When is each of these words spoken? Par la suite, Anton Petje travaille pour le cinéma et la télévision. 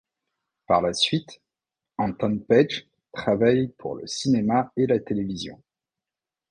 Par 0.65 0.81
la 0.81 0.93
suite, 0.95 1.41
Anton 1.99 2.39
Petje 2.39 2.87
travaille 3.11 3.67
pour 3.77 3.93
le 3.93 4.07
cinéma 4.07 4.71
et 4.75 4.87
la 4.87 4.97
télévision. 4.99 5.61